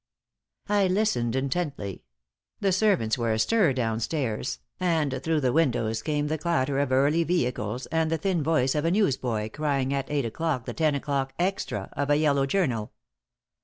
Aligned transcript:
I 0.67 0.87
listened, 0.87 1.35
intently. 1.35 2.05
The 2.59 2.71
servants 2.71 3.19
were 3.19 3.33
astir 3.33 3.71
down 3.71 3.99
stairs, 3.99 4.57
and 4.79 5.19
through 5.21 5.41
the 5.41 5.53
windows 5.53 6.01
came 6.01 6.25
the 6.25 6.39
clatter 6.39 6.79
of 6.79 6.91
early 6.91 7.23
vehicles 7.23 7.85
and 7.91 8.09
the 8.09 8.17
thin 8.17 8.41
voice 8.41 8.73
of 8.73 8.83
a 8.83 8.89
newsboy 8.89 9.51
crying 9.51 9.93
at 9.93 10.09
eight 10.09 10.25
o'clock 10.25 10.65
the 10.65 10.73
ten 10.73 10.95
o'clock 10.95 11.33
"extra" 11.37 11.89
of 11.93 12.09
a 12.09 12.17
yellow 12.17 12.47
journal. 12.47 12.93